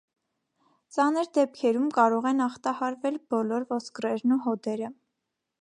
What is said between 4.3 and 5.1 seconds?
ու հոդերը։